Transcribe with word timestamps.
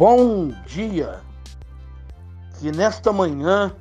Bom 0.00 0.48
dia. 0.64 1.20
Que 2.58 2.72
nesta 2.72 3.12
manhã 3.12 3.76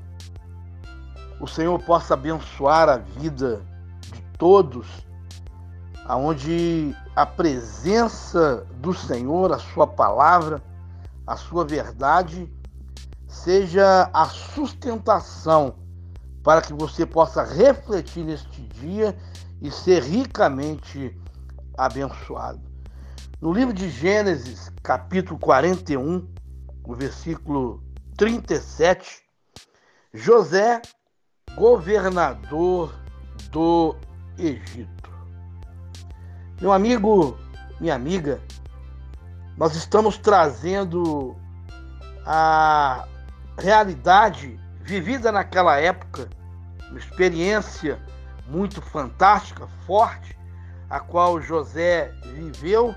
o 1.39 1.47
Senhor 1.47 1.79
possa 1.79 2.13
abençoar 2.13 2.89
a 2.89 2.97
vida 2.97 3.61
de 4.01 4.21
todos, 4.37 4.85
aonde 6.03 6.93
a 7.15 7.25
presença 7.25 8.67
do 8.81 8.93
Senhor, 8.93 9.53
a 9.53 9.59
sua 9.59 9.87
palavra, 9.87 10.61
a 11.25 11.37
sua 11.37 11.63
verdade 11.63 12.53
seja 13.25 14.09
a 14.11 14.25
sustentação 14.25 15.75
para 16.43 16.61
que 16.61 16.73
você 16.73 17.05
possa 17.05 17.45
refletir 17.45 18.25
neste 18.25 18.61
dia 18.63 19.17
e 19.61 19.71
ser 19.71 20.03
ricamente 20.03 21.17
abençoado. 21.77 22.68
No 23.41 23.53
livro 23.53 23.73
de 23.73 23.89
Gênesis, 23.89 24.69
capítulo 24.83 25.39
41, 25.39 26.27
o 26.83 26.93
versículo 26.93 27.81
37, 28.17 29.23
José, 30.13 30.81
governador 31.55 32.93
do 33.49 33.95
Egito. 34.37 35.09
Meu 36.59 36.73
amigo, 36.73 37.37
minha 37.79 37.95
amiga, 37.95 38.41
nós 39.55 39.73
estamos 39.73 40.17
trazendo 40.17 41.33
a 42.25 43.07
realidade 43.57 44.59
vivida 44.81 45.31
naquela 45.31 45.77
época, 45.77 46.29
uma 46.89 46.99
experiência 46.99 48.03
muito 48.47 48.81
fantástica, 48.81 49.65
forte, 49.85 50.37
a 50.89 50.99
qual 50.99 51.39
José 51.39 52.11
viveu 52.33 52.93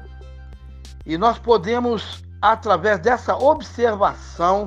e 1.04 1.18
nós 1.18 1.38
podemos, 1.38 2.22
através 2.40 2.98
dessa 3.00 3.36
observação, 3.36 4.66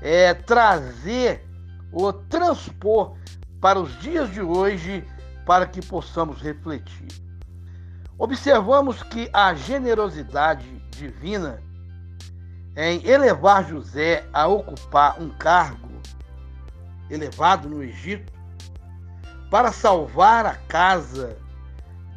é, 0.00 0.34
trazer 0.34 1.46
ou 1.92 2.12
transpor 2.12 3.16
para 3.60 3.78
os 3.78 3.98
dias 4.00 4.30
de 4.30 4.40
hoje 4.40 5.04
para 5.46 5.66
que 5.66 5.84
possamos 5.84 6.40
refletir. 6.40 7.08
Observamos 8.18 9.02
que 9.02 9.30
a 9.32 9.54
generosidade 9.54 10.66
divina 10.90 11.62
em 12.76 13.04
elevar 13.06 13.66
José 13.66 14.24
a 14.32 14.46
ocupar 14.46 15.20
um 15.20 15.30
cargo 15.30 15.88
elevado 17.10 17.68
no 17.68 17.82
Egito 17.82 18.32
para 19.50 19.72
salvar 19.72 20.46
a 20.46 20.54
casa 20.54 21.36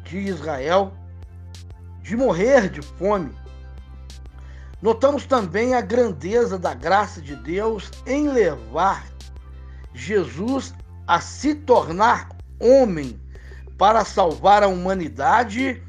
de 0.04 0.18
Israel 0.18 0.92
de 2.02 2.16
morrer 2.16 2.68
de 2.68 2.82
fome 2.82 3.41
Notamos 4.82 5.24
também 5.24 5.74
a 5.74 5.80
grandeza 5.80 6.58
da 6.58 6.74
graça 6.74 7.22
de 7.22 7.36
Deus 7.36 7.88
em 8.04 8.28
levar 8.28 9.06
Jesus 9.94 10.74
a 11.06 11.20
se 11.20 11.54
tornar 11.54 12.28
homem 12.58 13.20
para 13.78 14.04
salvar 14.04 14.64
a 14.64 14.68
humanidade 14.68 15.80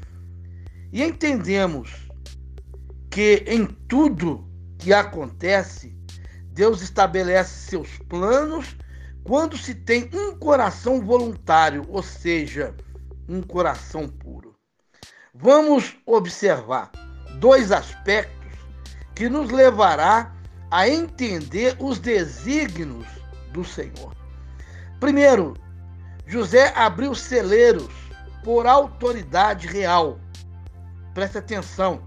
e 0.92 1.02
entendemos 1.02 2.08
que 3.10 3.44
em 3.48 3.66
tudo 3.66 4.48
que 4.78 4.92
acontece, 4.92 5.96
Deus 6.52 6.80
estabelece 6.80 7.68
seus 7.70 7.98
planos 8.08 8.76
quando 9.24 9.58
se 9.58 9.74
tem 9.74 10.08
um 10.12 10.36
coração 10.36 11.00
voluntário, 11.00 11.84
ou 11.88 12.02
seja, 12.02 12.74
um 13.28 13.42
coração 13.42 14.06
puro. 14.08 14.54
Vamos 15.34 15.96
observar 16.06 16.92
dois 17.40 17.72
aspectos 17.72 18.43
que 19.14 19.28
nos 19.28 19.50
levará 19.50 20.32
a 20.70 20.88
entender 20.88 21.76
os 21.78 21.98
desígnios 21.98 23.06
do 23.52 23.64
Senhor. 23.64 24.14
Primeiro, 24.98 25.54
José 26.26 26.72
abriu 26.74 27.14
celeiros 27.14 27.92
por 28.42 28.66
autoridade 28.66 29.66
real. 29.66 30.18
Preste 31.12 31.38
atenção. 31.38 32.02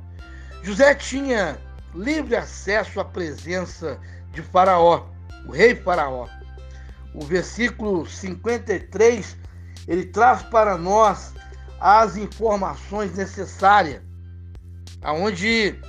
José 0.64 0.94
tinha 0.96 1.58
livre 1.96 2.36
acesso 2.36 3.00
à 3.00 3.06
presença 3.06 4.00
de 4.32 4.42
Faraó, 4.42 5.08
o 5.48 5.52
rei 5.52 5.76
Faraó. 5.76 6.28
O 7.14 7.24
versículo 7.24 8.06
53, 8.06 9.38
ele 9.88 10.06
traz 10.06 10.44
para 10.44 10.78
nós 10.78 11.34
as 11.80 12.18
informações 12.18 13.16
necessárias, 13.16 14.02
aonde 15.02 15.80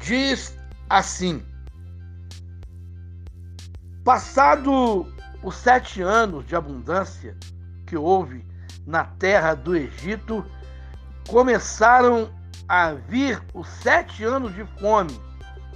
diz 0.00 0.57
assim: 0.88 1.44
Passado 4.04 5.06
os 5.42 5.54
sete 5.56 6.02
anos 6.02 6.46
de 6.46 6.56
abundância 6.56 7.36
que 7.86 7.96
houve 7.96 8.44
na 8.86 9.04
terra 9.04 9.54
do 9.54 9.76
Egito, 9.76 10.44
começaram 11.28 12.30
a 12.68 12.92
vir 12.92 13.42
os 13.54 13.68
sete 13.68 14.24
anos 14.24 14.54
de 14.54 14.64
fome, 14.80 15.20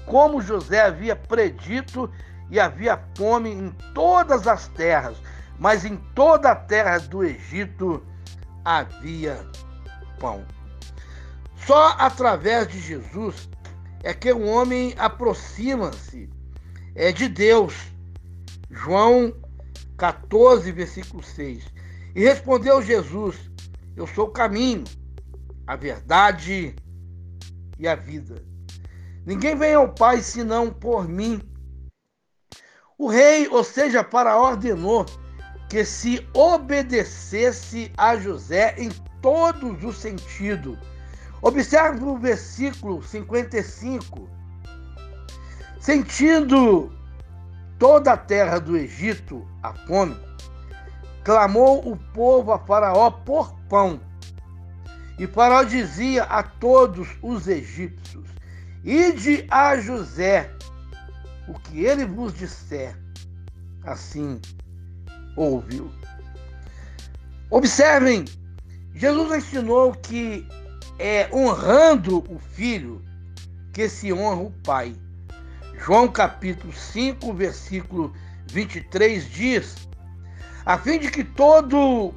como 0.06 0.40
José 0.40 0.82
havia 0.82 1.14
predito, 1.14 2.10
e 2.50 2.60
havia 2.60 3.02
fome 3.16 3.50
em 3.50 3.70
todas 3.94 4.46
as 4.46 4.68
terras, 4.68 5.16
mas 5.58 5.84
em 5.84 5.96
toda 6.14 6.50
a 6.50 6.56
terra 6.56 6.98
do 6.98 7.24
Egito 7.24 8.02
havia 8.64 9.46
pão. 10.18 10.44
Só 11.56 11.94
através 11.98 12.68
de 12.68 12.78
Jesus 12.78 13.48
é 14.02 14.12
que 14.12 14.32
o 14.32 14.44
homem 14.46 14.94
aproxima-se 14.98 16.28
é 16.94 17.12
de 17.12 17.28
Deus. 17.28 17.74
João 18.70 19.34
14, 19.96 20.70
versículo 20.72 21.22
6. 21.22 21.64
E 22.14 22.20
respondeu 22.20 22.82
Jesus: 22.82 23.36
Eu 23.96 24.06
sou 24.06 24.26
o 24.26 24.32
caminho, 24.32 24.84
a 25.66 25.76
verdade 25.76 26.74
e 27.78 27.86
a 27.86 27.94
vida. 27.94 28.42
Ninguém 29.24 29.56
vem 29.56 29.74
ao 29.74 29.88
Pai 29.88 30.20
senão 30.20 30.70
por 30.70 31.06
mim. 31.06 31.40
O 32.98 33.08
rei, 33.08 33.48
ou 33.48 33.62
seja, 33.62 34.02
para 34.02 34.38
ordenou 34.38 35.06
que 35.68 35.84
se 35.84 36.26
obedecesse 36.34 37.92
a 37.96 38.16
José 38.16 38.74
em 38.76 38.90
todos 39.20 39.82
os 39.84 39.96
sentidos 39.96 40.76
Observe 41.42 42.04
o 42.04 42.16
versículo 42.16 43.02
55. 43.02 44.30
Sentindo 45.80 46.92
toda 47.80 48.12
a 48.12 48.16
terra 48.16 48.60
do 48.60 48.76
Egito 48.76 49.44
a 49.60 49.74
fome, 49.74 50.16
clamou 51.24 51.90
o 51.90 51.96
povo 52.14 52.52
a 52.52 52.60
Faraó 52.60 53.10
por 53.10 53.52
pão. 53.68 54.00
E 55.18 55.26
Faraó 55.26 55.64
dizia 55.64 56.22
a 56.22 56.44
todos 56.44 57.08
os 57.20 57.48
egípcios: 57.48 58.28
Ide 58.84 59.44
a 59.50 59.76
José, 59.76 60.48
o 61.48 61.54
que 61.58 61.84
ele 61.84 62.04
vos 62.04 62.32
disser. 62.32 62.96
Assim 63.84 64.40
ouviu. 65.36 65.90
Observem, 67.50 68.24
Jesus 68.94 69.44
ensinou 69.44 69.92
que 69.92 70.46
é 71.04 71.28
honrando 71.32 72.18
o 72.32 72.38
filho 72.38 73.02
que 73.72 73.88
se 73.88 74.12
honra 74.12 74.42
o 74.42 74.52
pai. 74.64 74.94
João 75.76 76.06
capítulo 76.06 76.72
5, 76.72 77.34
versículo 77.34 78.12
23 78.46 79.28
diz: 79.28 79.88
a 80.64 80.78
fim 80.78 81.00
de 81.00 81.10
que 81.10 81.24
todo, 81.24 82.14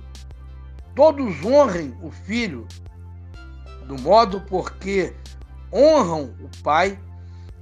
todos 0.94 1.44
honrem 1.44 1.98
o 2.00 2.12
filho, 2.12 2.68
do 3.88 4.00
modo 4.00 4.40
porque 4.42 5.16
honram 5.74 6.36
o 6.40 6.50
pai. 6.62 7.00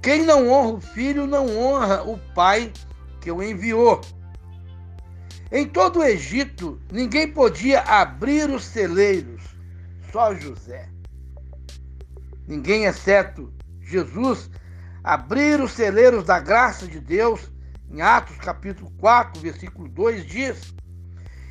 Quem 0.02 0.26
não 0.26 0.50
honra 0.50 0.74
o 0.74 0.80
filho 0.82 1.26
não 1.26 1.46
honra 1.56 2.02
o 2.02 2.18
pai 2.34 2.70
que 3.22 3.32
o 3.32 3.42
enviou. 3.42 4.02
Em 5.50 5.66
todo 5.66 6.00
o 6.00 6.04
Egito, 6.04 6.78
ninguém 6.92 7.32
podia 7.32 7.80
abrir 7.80 8.50
os 8.50 8.62
celeiros, 8.62 9.40
só 10.12 10.34
José 10.34 10.90
ninguém 12.46 12.84
exceto 12.84 13.52
Jesus, 13.80 14.50
abrir 15.02 15.60
os 15.60 15.72
celeiros 15.72 16.24
da 16.24 16.40
graça 16.40 16.86
de 16.86 16.98
Deus, 16.98 17.52
em 17.90 18.00
Atos 18.00 18.36
capítulo 18.38 18.90
4, 18.98 19.40
versículo 19.40 19.88
2 19.88 20.26
diz: 20.26 20.74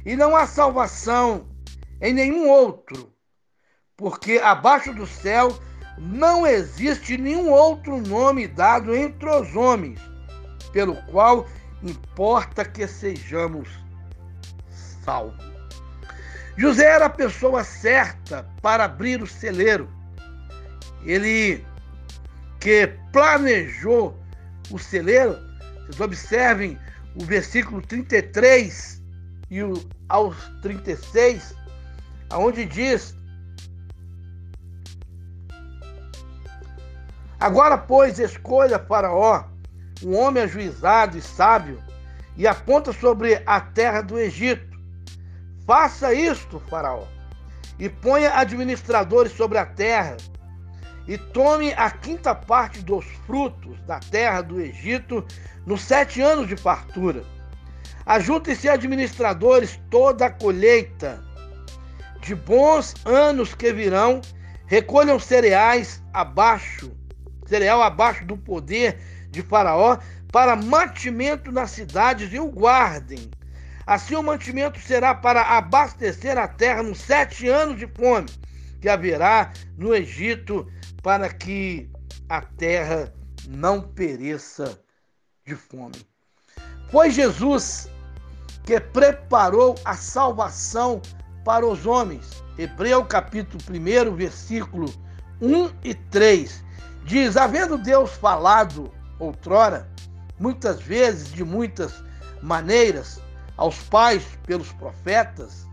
E 0.05 0.15
não 0.15 0.35
há 0.35 0.47
salvação 0.47 1.47
em 2.01 2.13
nenhum 2.13 2.49
outro, 2.49 3.13
porque 3.95 4.39
abaixo 4.43 4.93
do 4.93 5.05
céu 5.05 5.57
não 5.97 6.45
existe 6.45 7.17
nenhum 7.17 7.51
outro 7.51 8.01
nome 8.01 8.47
dado 8.47 8.95
entre 8.95 9.29
os 9.29 9.55
homens, 9.55 9.99
pelo 10.71 10.95
qual 11.03 11.47
importa 11.83 12.65
que 12.65 12.87
sejamos 12.87 13.69
salvos. 15.05 15.53
José 16.57 16.85
era 16.85 17.05
a 17.05 17.09
pessoa 17.09 17.63
certa 17.63 18.47
para 18.61 18.85
abrir 18.85 19.21
o 19.21 19.27
celeiro 19.27 19.87
ele 21.05 21.65
que 22.59 22.87
planejou 23.11 24.17
o 24.71 24.79
celeiro, 24.79 25.37
vocês 25.85 25.99
observem 25.99 26.79
o 27.15 27.23
versículo 27.23 27.81
33 27.81 29.01
e 29.49 29.61
o, 29.61 29.73
aos 30.09 30.35
36, 30.61 31.53
aonde 32.29 32.65
diz: 32.65 33.15
Agora, 37.39 37.77
pois, 37.77 38.19
escolha 38.19 38.79
Faraó, 38.79 39.43
um 40.01 40.15
homem 40.15 40.43
ajuizado 40.43 41.17
e 41.17 41.21
sábio, 41.21 41.83
e 42.37 42.47
aponta 42.47 42.93
sobre 42.93 43.43
a 43.45 43.59
terra 43.59 44.01
do 44.01 44.17
Egito. 44.17 44.79
Faça 45.67 46.13
isto, 46.13 46.61
Faraó, 46.69 47.05
e 47.77 47.89
ponha 47.89 48.33
administradores 48.33 49.33
sobre 49.33 49.57
a 49.57 49.65
terra, 49.65 50.17
e 51.07 51.17
tome 51.17 51.73
a 51.73 51.89
quinta 51.91 52.33
parte 52.33 52.81
dos 52.81 53.05
frutos 53.25 53.81
da 53.81 53.99
terra 53.99 54.41
do 54.41 54.59
Egito 54.59 55.25
nos 55.65 55.81
sete 55.81 56.21
anos 56.21 56.47
de 56.47 56.55
fartura. 56.55 57.23
Ajuntem-se 58.05 58.69
administradores 58.69 59.79
toda 59.89 60.25
a 60.25 60.31
colheita. 60.31 61.23
De 62.21 62.35
bons 62.35 62.93
anos 63.05 63.53
que 63.53 63.73
virão, 63.73 64.21
recolham 64.65 65.19
cereais 65.19 66.01
abaixo, 66.13 66.91
cereal 67.45 67.81
abaixo 67.81 68.25
do 68.25 68.37
poder 68.37 68.97
de 69.29 69.41
Faraó, 69.41 69.97
para 70.31 70.55
mantimento 70.55 71.51
nas 71.51 71.71
cidades 71.71 72.31
e 72.33 72.39
o 72.39 72.47
guardem. 72.47 73.29
Assim 73.85 74.15
o 74.15 74.23
mantimento 74.23 74.79
será 74.79 75.13
para 75.13 75.41
abastecer 75.41 76.37
a 76.37 76.47
terra 76.47 76.81
nos 76.81 76.99
sete 76.99 77.47
anos 77.49 77.77
de 77.77 77.87
fome 77.87 78.29
que 78.79 78.89
haverá 78.89 79.53
no 79.77 79.95
Egito 79.95 80.69
para 81.03 81.29
que 81.29 81.91
a 82.29 82.41
terra 82.41 83.13
não 83.47 83.81
pereça 83.81 84.79
de 85.45 85.53
fome. 85.53 86.07
Foi 86.89 87.11
Jesus 87.11 87.89
que 88.63 88.79
preparou 88.79 89.75
a 89.83 89.95
salvação 89.95 91.01
para 91.43 91.67
os 91.67 91.85
homens. 91.85 92.41
Hebreu 92.57 93.03
capítulo 93.03 93.61
1, 93.69 94.15
versículo 94.15 94.85
1 95.41 95.69
e 95.83 95.93
3 95.93 96.63
diz: 97.05 97.35
Havendo 97.35 97.77
Deus 97.77 98.11
falado 98.11 98.89
outrora, 99.19 99.89
muitas 100.39 100.81
vezes, 100.81 101.33
de 101.33 101.43
muitas 101.43 102.01
maneiras, 102.41 103.21
aos 103.57 103.77
pais 103.83 104.23
pelos 104.45 104.71
profetas, 104.73 105.67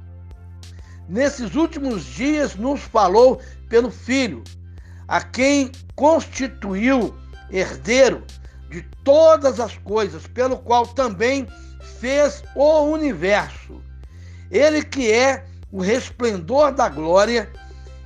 nesses 1.09 1.55
últimos 1.55 2.05
dias 2.05 2.56
nos 2.56 2.81
falou 2.81 3.41
pelo 3.69 3.91
Filho, 3.91 4.43
a 5.11 5.21
quem 5.21 5.73
constituiu 5.97 7.12
herdeiro 7.51 8.25
de 8.71 8.81
todas 9.03 9.59
as 9.59 9.77
coisas, 9.79 10.25
pelo 10.29 10.57
qual 10.57 10.87
também 10.87 11.49
fez 11.99 12.45
o 12.55 12.83
universo. 12.85 13.83
Ele 14.53 14.85
que 14.85 15.11
é 15.11 15.45
o 15.73 15.83
resplendor 15.83 16.73
da 16.73 16.89
glória 16.89 17.51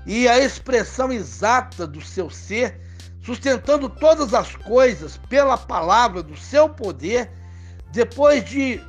e 0.06 0.26
a 0.26 0.38
expressão 0.38 1.12
exata 1.12 1.86
do 1.86 2.00
seu 2.00 2.30
ser, 2.30 2.80
sustentando 3.22 3.90
todas 3.90 4.32
as 4.32 4.56
coisas 4.56 5.18
pela 5.28 5.58
palavra 5.58 6.22
do 6.22 6.36
seu 6.38 6.70
poder, 6.70 7.30
depois 7.92 8.42
de 8.46 8.80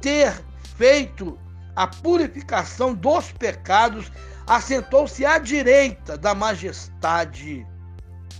ter 0.00 0.32
feito 0.76 1.36
a 1.74 1.88
purificação 1.88 2.94
dos 2.94 3.32
pecados, 3.32 4.12
assentou-se 4.46 5.24
à 5.24 5.38
direita 5.38 6.16
da 6.16 6.34
majestade 6.34 7.66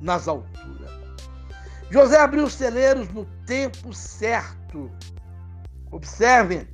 nas 0.00 0.28
alturas. 0.28 0.90
José 1.90 2.19
abriu 2.19 2.44
os 2.44 2.54
celeiros 2.54 3.08
no 3.10 3.25
tempo 3.46 3.93
certo. 3.93 4.90
Observem, 5.90 6.66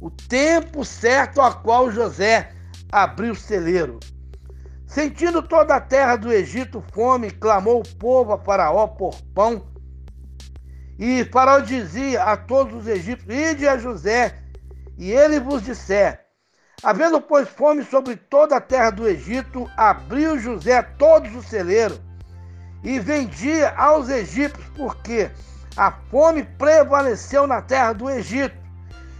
o 0.00 0.10
tempo 0.10 0.84
certo 0.84 1.40
a 1.40 1.52
qual 1.52 1.90
José 1.90 2.52
abriu 2.92 3.32
o 3.32 3.36
celeiro. 3.36 3.98
Sentindo 4.86 5.42
toda 5.42 5.74
a 5.74 5.80
terra 5.80 6.14
do 6.14 6.32
Egito 6.32 6.84
fome, 6.92 7.30
clamou 7.32 7.80
o 7.80 7.96
povo 7.96 8.32
a 8.32 8.38
Faraó 8.38 8.86
por 8.86 9.20
pão. 9.34 9.66
E 10.96 11.24
Faraó 11.24 11.58
dizia 11.58 12.22
a 12.22 12.36
todos 12.36 12.82
os 12.82 12.86
egípcios: 12.86 13.34
Ide 13.34 13.66
a 13.66 13.76
José, 13.76 14.38
e 14.96 15.10
ele 15.10 15.40
vos 15.40 15.62
disser: 15.62 16.23
Havendo, 16.84 17.18
pois, 17.18 17.48
fome 17.48 17.82
sobre 17.82 18.14
toda 18.14 18.56
a 18.56 18.60
terra 18.60 18.90
do 18.90 19.08
Egito, 19.08 19.66
abriu 19.74 20.38
José 20.38 20.82
todos 20.82 21.34
os 21.34 21.46
celeiros 21.46 21.98
e 22.82 23.00
vendia 23.00 23.70
aos 23.74 24.10
egípcios, 24.10 24.66
porque 24.76 25.30
a 25.78 25.90
fome 26.10 26.44
prevaleceu 26.58 27.46
na 27.46 27.62
terra 27.62 27.94
do 27.94 28.10
Egito. 28.10 28.54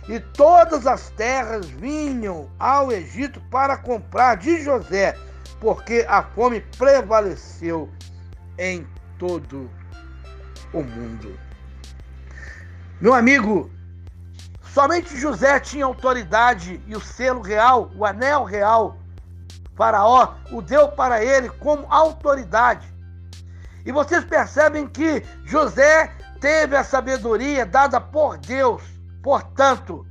E 0.07 0.21
todas 0.21 0.87
as 0.87 1.09
terras 1.13 1.65
vinham 1.65 2.51
ao 2.59 2.93
Egito 2.93 3.41
para 3.51 3.79
comprar 3.79 4.37
de 4.37 4.63
José, 4.63 5.17
porque 5.59 6.05
a 6.07 6.23
fome 6.23 6.61
prevaleceu 6.77 7.89
em 8.59 8.87
todo 9.19 9.71
o 10.75 10.83
mundo. 10.83 11.35
Meu 13.01 13.15
amigo, 13.15 13.71
Somente 14.75 15.17
José 15.17 15.61
tinha 15.61 15.85
autoridade 15.85 16.83
e 16.89 16.97
o 16.97 17.01
selo 17.01 17.41
real, 17.41 17.93
o 17.95 18.05
anel 18.05 18.43
real. 18.43 18.99
Faraó 19.77 20.35
o 20.51 20.61
deu 20.61 20.89
para 20.89 21.25
ele 21.25 21.49
como 21.49 21.87
autoridade. 21.89 22.93
E 23.87 23.93
vocês 23.93 24.25
percebem 24.25 24.89
que 24.89 25.23
José 25.45 26.13
teve 26.41 26.75
a 26.75 26.83
sabedoria 26.83 27.65
dada 27.65 28.01
por 28.01 28.37
Deus. 28.37 28.83
Portanto, 29.23 30.05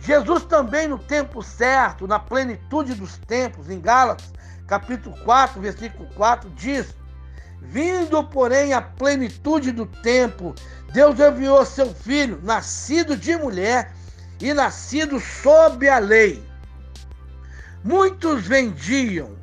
Jesus 0.00 0.42
também 0.42 0.88
no 0.88 0.98
tempo 0.98 1.40
certo, 1.40 2.08
na 2.08 2.18
plenitude 2.18 2.94
dos 2.94 3.16
tempos, 3.16 3.70
em 3.70 3.80
Gálatas, 3.80 4.32
capítulo 4.66 5.16
4, 5.22 5.60
versículo 5.60 6.08
4, 6.16 6.50
diz: 6.56 6.96
Vindo, 7.62 8.24
porém, 8.24 8.72
a 8.72 8.82
plenitude 8.82 9.70
do 9.70 9.86
tempo, 9.86 10.52
Deus 10.92 11.20
enviou 11.20 11.64
seu 11.64 11.94
filho, 11.94 12.40
nascido 12.42 13.16
de 13.16 13.36
mulher, 13.36 13.92
e 14.40 14.54
nascido 14.54 15.20
sob 15.20 15.88
a 15.88 15.98
lei. 15.98 16.42
Muitos 17.84 18.46
vendiam, 18.46 19.36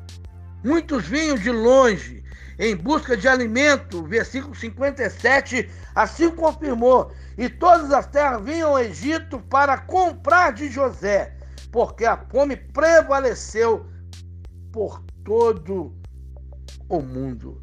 muitos 0.64 1.06
vinham 1.06 1.36
de 1.36 1.50
longe 1.50 2.24
em 2.58 2.74
busca 2.74 3.16
de 3.16 3.28
alimento. 3.28 4.02
Versículo 4.04 4.54
57 4.54 5.70
assim 5.94 6.30
confirmou. 6.30 7.12
E 7.36 7.48
todas 7.48 7.92
as 7.92 8.06
terras 8.06 8.42
vinham 8.42 8.70
ao 8.70 8.78
Egito 8.78 9.38
para 9.40 9.78
comprar 9.78 10.52
de 10.52 10.68
José, 10.68 11.36
porque 11.70 12.04
a 12.04 12.16
fome 12.16 12.56
prevaleceu 12.56 13.86
por 14.72 15.02
todo 15.24 15.96
o 16.88 17.00
mundo. 17.00 17.60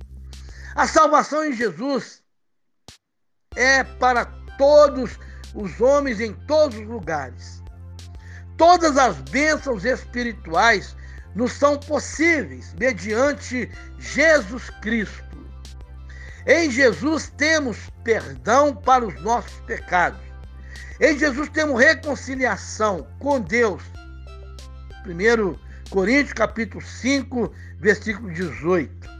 A 0.75 0.87
salvação 0.87 1.43
em 1.45 1.53
Jesus 1.53 2.23
é 3.55 3.83
para 3.83 4.25
todos 4.57 5.11
os 5.11 5.19
homens 5.81 6.19
em 6.19 6.33
todos 6.47 6.77
os 6.77 6.85
lugares. 6.85 7.63
Todas 8.57 8.97
as 8.97 9.17
bênçãos 9.21 9.83
espirituais 9.85 10.95
nos 11.33 11.51
são 11.53 11.77
possíveis 11.77 12.73
mediante 12.79 13.69
Jesus 13.99 14.69
Cristo. 14.81 15.23
Em 16.47 16.69
Jesus 16.69 17.31
temos 17.37 17.77
perdão 18.03 18.75
para 18.75 19.05
os 19.05 19.19
nossos 19.21 19.59
pecados. 19.61 20.21
Em 20.99 21.17
Jesus 21.17 21.49
temos 21.49 21.79
reconciliação 21.79 23.07
com 23.19 23.41
Deus. 23.41 23.81
1 25.05 25.89
Coríntios 25.89 26.33
capítulo 26.33 26.83
5, 26.83 27.53
versículo 27.79 28.31
18. 28.31 29.14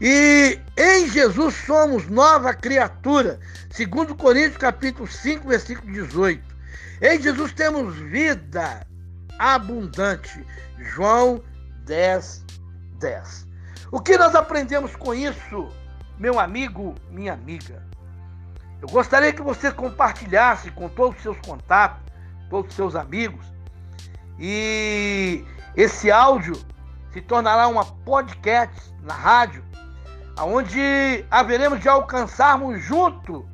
E 0.00 0.60
em 0.76 1.08
Jesus 1.08 1.54
somos 1.66 2.08
nova 2.08 2.54
criatura. 2.54 3.40
Segundo 3.70 4.14
Coríntios 4.14 4.56
capítulo 4.56 5.08
5, 5.08 5.48
versículo 5.48 5.92
18. 5.92 6.40
Em 7.02 7.20
Jesus 7.20 7.52
temos 7.52 7.96
vida 7.96 8.86
abundante. 9.38 10.44
João 10.78 11.42
10, 11.84 12.44
10. 13.00 13.46
O 13.90 14.00
que 14.00 14.16
nós 14.16 14.36
aprendemos 14.36 14.94
com 14.94 15.12
isso, 15.12 15.68
meu 16.16 16.38
amigo, 16.38 16.94
minha 17.10 17.32
amiga? 17.32 17.82
Eu 18.80 18.88
gostaria 18.88 19.32
que 19.32 19.42
você 19.42 19.72
compartilhasse 19.72 20.70
com 20.70 20.88
todos 20.88 21.16
os 21.16 21.22
seus 21.22 21.40
contatos, 21.40 22.00
todos 22.48 22.70
os 22.70 22.76
seus 22.76 22.94
amigos. 22.94 23.44
E 24.38 25.44
esse 25.74 26.08
áudio 26.08 26.54
se 27.12 27.20
tornará 27.20 27.66
uma 27.66 27.84
podcast 27.84 28.94
na 29.02 29.14
rádio 29.14 29.67
onde 30.44 31.24
haveremos 31.30 31.80
de 31.80 31.88
alcançarmos 31.88 32.82
junto 32.82 33.48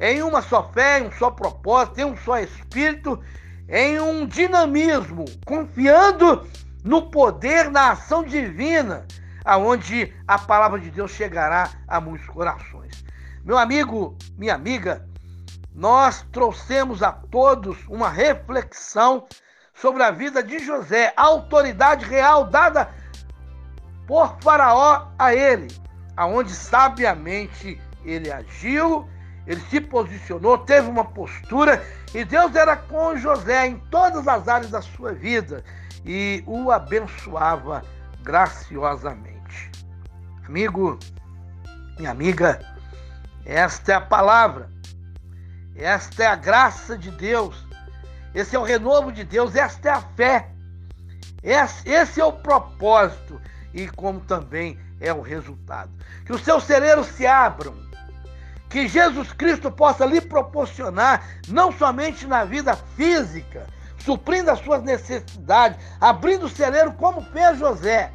em 0.00 0.22
uma 0.22 0.42
só 0.42 0.70
fé, 0.72 1.00
em 1.00 1.06
um 1.06 1.12
só 1.12 1.30
propósito, 1.30 2.00
em 2.00 2.04
um 2.04 2.16
só 2.16 2.38
espírito, 2.38 3.20
em 3.68 4.00
um 4.00 4.26
dinamismo, 4.26 5.24
confiando 5.46 6.46
no 6.82 7.10
poder, 7.10 7.70
na 7.70 7.92
ação 7.92 8.22
divina, 8.22 9.06
aonde 9.44 10.12
a 10.26 10.38
palavra 10.38 10.78
de 10.78 10.90
Deus 10.90 11.10
chegará 11.12 11.70
a 11.88 12.00
muitos 12.00 12.26
corações. 12.28 13.04
Meu 13.44 13.56
amigo, 13.56 14.16
minha 14.36 14.54
amiga, 14.54 15.06
nós 15.74 16.24
trouxemos 16.32 17.02
a 17.02 17.12
todos 17.12 17.76
uma 17.88 18.08
reflexão 18.08 19.26
sobre 19.74 20.02
a 20.02 20.10
vida 20.10 20.42
de 20.42 20.58
José, 20.60 21.12
a 21.16 21.22
autoridade 21.22 22.04
real 22.04 22.44
dada 22.44 22.88
por 24.06 24.36
Faraó 24.40 25.08
a 25.18 25.34
ele, 25.34 25.68
aonde 26.16 26.52
sabiamente 26.52 27.80
ele 28.04 28.30
agiu, 28.30 29.08
ele 29.46 29.60
se 29.62 29.80
posicionou, 29.80 30.58
teve 30.58 30.88
uma 30.88 31.04
postura 31.04 31.84
e 32.14 32.24
Deus 32.24 32.54
era 32.54 32.76
com 32.76 33.16
José 33.16 33.66
em 33.66 33.76
todas 33.90 34.26
as 34.26 34.48
áreas 34.48 34.70
da 34.70 34.80
sua 34.80 35.12
vida 35.12 35.64
e 36.04 36.42
o 36.46 36.70
abençoava 36.70 37.82
graciosamente. 38.22 39.70
Amigo, 40.46 40.98
minha 41.98 42.10
amiga, 42.10 42.60
esta 43.44 43.92
é 43.92 43.94
a 43.94 44.00
palavra, 44.00 44.70
esta 45.76 46.22
é 46.22 46.26
a 46.26 46.36
graça 46.36 46.96
de 46.96 47.10
Deus, 47.10 47.66
esse 48.34 48.56
é 48.56 48.58
o 48.58 48.62
renovo 48.62 49.12
de 49.12 49.24
Deus, 49.24 49.54
esta 49.54 49.88
é 49.88 49.92
a 49.92 50.00
fé, 50.00 50.50
esse 51.42 52.20
é 52.20 52.24
o 52.24 52.32
propósito 52.32 53.40
e 53.72 53.88
como 53.88 54.20
também 54.20 54.78
é 55.04 55.12
o 55.12 55.20
resultado. 55.20 55.90
Que 56.24 56.32
os 56.32 56.42
seus 56.42 56.64
celeiros 56.64 57.06
se 57.08 57.26
abram, 57.26 57.74
que 58.68 58.88
Jesus 58.88 59.32
Cristo 59.32 59.70
possa 59.70 60.04
lhe 60.04 60.20
proporcionar, 60.20 61.24
não 61.48 61.70
somente 61.70 62.26
na 62.26 62.44
vida 62.44 62.74
física, 62.96 63.66
suprindo 63.98 64.50
as 64.50 64.58
suas 64.60 64.82
necessidades, 64.82 65.78
abrindo 66.00 66.46
o 66.46 66.48
celeiro 66.48 66.92
como 66.94 67.22
fez 67.22 67.58
José, 67.58 68.10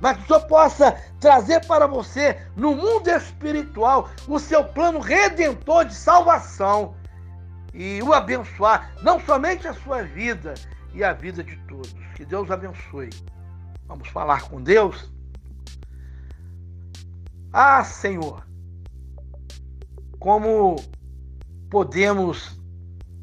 mas 0.00 0.16
que 0.16 0.22
o 0.22 0.26
Senhor 0.26 0.46
possa 0.46 0.96
trazer 1.18 1.66
para 1.66 1.86
você, 1.86 2.40
no 2.54 2.74
mundo 2.74 3.08
espiritual, 3.08 4.08
o 4.28 4.38
seu 4.38 4.62
plano 4.62 5.00
redentor 5.00 5.84
de 5.84 5.94
salvação 5.94 6.94
e 7.74 8.00
o 8.02 8.12
abençoar, 8.12 8.92
não 9.02 9.20
somente 9.20 9.66
a 9.66 9.74
sua 9.74 10.02
vida 10.02 10.54
e 10.94 11.02
a 11.02 11.12
vida 11.12 11.42
de 11.42 11.56
todos. 11.66 11.94
Que 12.14 12.24
Deus 12.24 12.50
abençoe. 12.50 13.10
Vamos 13.86 14.08
falar 14.08 14.42
com 14.48 14.62
Deus? 14.62 15.10
Ah, 17.52 17.82
Senhor, 17.82 18.46
como 20.18 20.76
podemos 21.70 22.60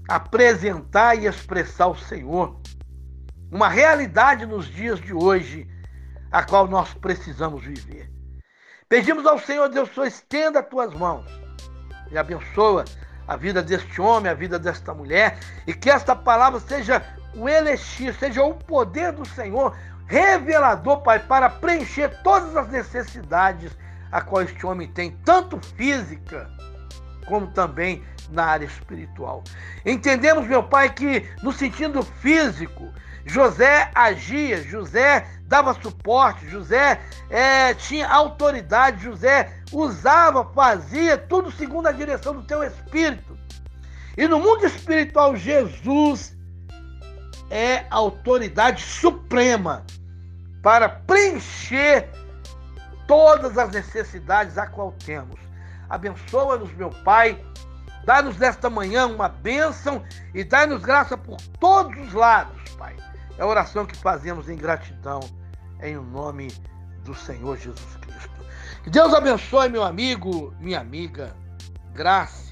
apresentar 0.09 1.15
e 1.15 1.27
expressar 1.27 1.87
o 1.87 1.95
Senhor, 1.95 2.59
uma 3.51 3.69
realidade 3.69 4.45
nos 4.45 4.65
dias 4.65 4.99
de 4.99 5.13
hoje, 5.13 5.67
a 6.31 6.43
qual 6.43 6.67
nós 6.67 6.93
precisamos 6.93 7.63
viver. 7.63 8.11
Pedimos 8.89 9.25
ao 9.25 9.37
Senhor 9.37 9.69
Deus, 9.69 9.89
Senhor, 9.93 10.07
estenda 10.07 10.59
as 10.59 10.67
tuas 10.67 10.93
mãos 10.93 11.25
e 12.11 12.17
abençoa 12.17 12.85
a 13.27 13.35
vida 13.35 13.61
deste 13.61 14.01
homem, 14.01 14.31
a 14.31 14.35
vida 14.35 14.57
desta 14.57 14.93
mulher, 14.93 15.37
e 15.67 15.73
que 15.73 15.89
esta 15.89 16.15
palavra 16.15 16.59
seja 16.59 17.03
o 17.35 17.47
elixir, 17.47 18.13
seja 18.15 18.43
o 18.43 18.55
poder 18.55 19.11
do 19.11 19.25
Senhor 19.25 19.75
revelador, 20.07 21.01
Pai, 21.01 21.19
para 21.19 21.49
preencher 21.49 22.21
todas 22.21 22.55
as 22.55 22.67
necessidades 22.69 23.71
a 24.11 24.21
qual 24.21 24.43
este 24.43 24.65
homem 24.65 24.87
tem, 24.87 25.11
tanto 25.23 25.59
física 25.75 26.49
como 27.25 27.47
também 27.47 28.03
na 28.29 28.45
área 28.45 28.65
espiritual. 28.65 29.43
Entendemos, 29.85 30.47
meu 30.47 30.63
Pai, 30.63 30.93
que 30.93 31.27
no 31.41 31.51
sentido 31.51 32.03
físico, 32.03 32.91
José 33.25 33.89
agia, 33.95 34.61
José 34.61 35.27
dava 35.47 35.73
suporte, 35.81 36.47
José 36.47 37.01
é, 37.29 37.73
tinha 37.73 38.07
autoridade, 38.07 39.03
José 39.03 39.51
usava, 39.71 40.45
fazia 40.53 41.17
tudo 41.17 41.51
segundo 41.51 41.87
a 41.87 41.91
direção 41.91 42.33
do 42.35 42.43
teu 42.43 42.63
espírito. 42.63 43.37
E 44.17 44.27
no 44.27 44.39
mundo 44.39 44.65
espiritual, 44.65 45.35
Jesus 45.35 46.35
é 47.49 47.85
a 47.89 47.95
autoridade 47.95 48.81
suprema 48.81 49.85
para 50.61 50.87
preencher 50.87 52.09
todas 53.07 53.57
as 53.57 53.69
necessidades 53.71 54.57
a 54.57 54.67
qual 54.67 54.91
temos. 54.91 55.39
Abençoa-nos, 55.89 56.73
meu 56.73 56.89
Pai. 56.89 57.43
Dá-nos 58.05 58.37
nesta 58.37 58.69
manhã 58.69 59.07
uma 59.07 59.27
bênção 59.27 60.03
e 60.33 60.43
dá-nos 60.43 60.83
graça 60.83 61.17
por 61.17 61.41
todos 61.59 61.97
os 62.07 62.13
lados, 62.13 62.71
Pai. 62.77 62.95
É 63.37 63.41
a 63.41 63.47
oração 63.47 63.85
que 63.85 63.97
fazemos 63.97 64.47
em 64.49 64.55
gratidão, 64.55 65.19
em 65.81 65.95
nome 65.95 66.51
do 67.03 67.15
Senhor 67.15 67.57
Jesus 67.57 67.95
Cristo. 67.97 68.45
Que 68.83 68.89
Deus 68.89 69.13
abençoe, 69.13 69.69
meu 69.69 69.83
amigo, 69.83 70.53
minha 70.59 70.79
amiga. 70.79 71.35
Graça 71.93 72.44